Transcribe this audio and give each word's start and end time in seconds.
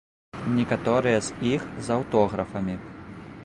Некаторыя 0.53 1.19
з 1.27 1.51
іх 1.53 1.67
з 1.89 1.95
аўтографамі. 1.97 2.75